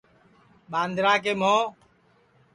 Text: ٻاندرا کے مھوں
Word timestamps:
ٻاندرا 0.71 1.13
کے 1.23 1.33
مھوں 1.39 1.61